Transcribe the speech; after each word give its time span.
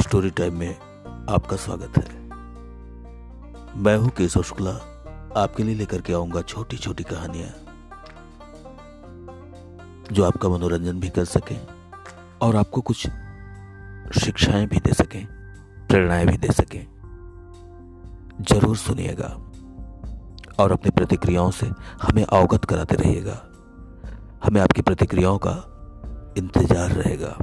Story 0.00 0.30
time 0.30 0.58
में 0.58 0.76
आपका 1.28 1.56
स्वागत 1.56 1.98
है। 1.98 2.04
मैं 3.76 3.96
हूँ 3.96 4.08
केशव 4.08 4.42
शुक्ला, 4.42 4.70
आपके 5.36 5.62
लिए 5.62 5.74
लेकर 5.74 6.00
के 6.00 6.12
आऊँगा 6.12 6.42
छोटी 6.42 6.76
छोटी 6.76 7.04
कहानियाँ। 7.04 7.48
जो 10.12 10.24
आपका 10.24 10.48
मनोरंजन 10.48 11.00
भी 11.00 11.08
कर 11.08 11.24
सकें 11.24 11.56
और 12.42 12.56
आपको 12.56 12.80
कुछ 12.80 13.06
शिक्षाएँ 14.18 14.66
भी 14.66 14.76
दे 14.76 14.92
सकें, 14.92 15.26
प्रेरणाएँ 15.88 16.26
भी 16.26 16.36
दे 16.36 16.52
सकें। 16.52 16.86
ज़रूर 18.42 18.76
सुनिएगा 18.76 19.28
और 20.58 20.72
अपनी 20.72 20.90
प्रतिक्रियाओं 20.90 21.50
से 21.50 21.66
हमें 22.02 22.24
अवगत 22.24 22.64
कराते 22.64 22.96
रहिएगा। 22.96 23.42
हमें 24.44 24.60
आपकी 24.60 24.82
प्रतिक्रियाओं 24.82 25.38
का 25.38 25.56
इंतज़ार 26.38 26.90
रहेगा। 26.90 27.38